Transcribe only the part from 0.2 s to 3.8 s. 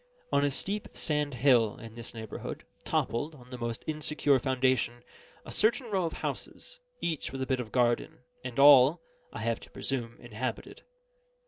On a steep sand hill, in this neighbourhood, toppled, on the